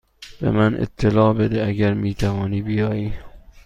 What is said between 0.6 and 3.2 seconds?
اطلاع بده اگر می توانی بیایی.